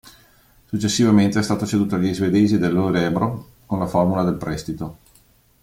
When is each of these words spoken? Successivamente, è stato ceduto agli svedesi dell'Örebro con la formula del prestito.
Successivamente, 0.65 1.37
è 1.37 1.43
stato 1.43 1.63
ceduto 1.67 1.93
agli 1.93 2.11
svedesi 2.11 2.57
dell'Örebro 2.57 3.49
con 3.67 3.77
la 3.77 3.85
formula 3.85 4.23
del 4.23 4.33
prestito. 4.33 4.97